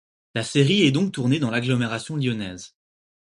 La 0.33 0.41
série 0.41 0.81
est 0.81 0.91
donc 0.91 1.11
tournée 1.11 1.37
dans 1.37 1.51
l'agglomération 1.51 2.15
lyonnaise. 2.15 2.73